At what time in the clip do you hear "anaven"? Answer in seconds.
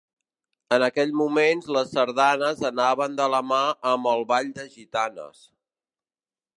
2.71-3.21